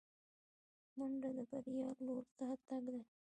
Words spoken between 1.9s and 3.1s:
لور ته تګ دی